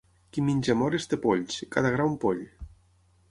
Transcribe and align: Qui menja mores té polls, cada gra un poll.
Qui 0.35 0.43
menja 0.45 0.75
mores 0.79 1.05
té 1.11 1.19
polls, 1.27 1.59
cada 1.77 1.91
gra 1.97 2.07
un 2.13 2.15
poll. 2.25 2.43